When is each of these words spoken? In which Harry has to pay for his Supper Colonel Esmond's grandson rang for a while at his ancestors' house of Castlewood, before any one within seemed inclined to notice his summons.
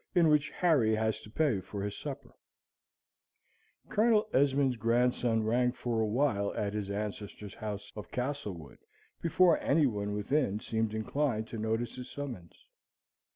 In 0.15 0.29
which 0.29 0.49
Harry 0.49 0.95
has 0.95 1.21
to 1.21 1.29
pay 1.29 1.61
for 1.61 1.83
his 1.83 1.95
Supper 1.95 2.33
Colonel 3.87 4.27
Esmond's 4.33 4.75
grandson 4.77 5.43
rang 5.43 5.71
for 5.73 6.01
a 6.01 6.07
while 6.07 6.51
at 6.55 6.73
his 6.73 6.89
ancestors' 6.89 7.53
house 7.53 7.91
of 7.95 8.09
Castlewood, 8.09 8.79
before 9.21 9.59
any 9.59 9.85
one 9.85 10.15
within 10.15 10.59
seemed 10.59 10.95
inclined 10.95 11.47
to 11.49 11.59
notice 11.59 11.97
his 11.97 12.09
summons. 12.09 12.65